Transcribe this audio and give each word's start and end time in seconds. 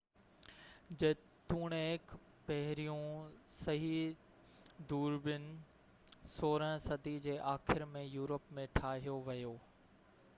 جيتوڻيڪ 1.01 2.13
پهريون 2.47 3.35
صحيح 3.51 4.79
دوربين 4.93 5.45
16 6.31 6.71
صدي 6.87 7.15
جي 7.27 7.37
آخر 7.53 7.87
۾ 7.99 8.05
يورپ 8.07 8.49
۾ 8.61 8.67
ٺاهيو 8.81 9.23
ويو 9.29 9.53